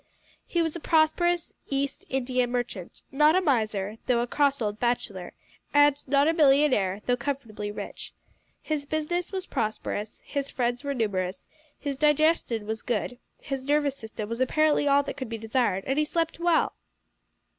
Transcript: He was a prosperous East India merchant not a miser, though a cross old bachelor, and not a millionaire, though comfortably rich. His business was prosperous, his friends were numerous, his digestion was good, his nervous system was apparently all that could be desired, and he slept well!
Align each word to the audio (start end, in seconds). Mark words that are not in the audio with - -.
He 0.47 0.63
was 0.63 0.75
a 0.75 0.79
prosperous 0.79 1.53
East 1.69 2.07
India 2.09 2.47
merchant 2.47 3.03
not 3.11 3.35
a 3.35 3.39
miser, 3.39 3.99
though 4.07 4.21
a 4.21 4.25
cross 4.25 4.59
old 4.59 4.79
bachelor, 4.79 5.33
and 5.75 5.95
not 6.07 6.27
a 6.27 6.33
millionaire, 6.33 7.03
though 7.05 7.15
comfortably 7.15 7.71
rich. 7.71 8.11
His 8.63 8.87
business 8.87 9.31
was 9.31 9.45
prosperous, 9.45 10.19
his 10.25 10.49
friends 10.49 10.83
were 10.83 10.95
numerous, 10.95 11.47
his 11.79 11.97
digestion 11.97 12.65
was 12.65 12.81
good, 12.81 13.19
his 13.39 13.65
nervous 13.65 13.95
system 13.95 14.27
was 14.27 14.39
apparently 14.39 14.87
all 14.87 15.03
that 15.03 15.17
could 15.17 15.29
be 15.29 15.37
desired, 15.37 15.83
and 15.85 15.99
he 15.99 16.05
slept 16.05 16.39
well! 16.39 16.73